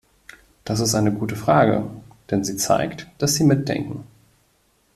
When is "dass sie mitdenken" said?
3.19-4.03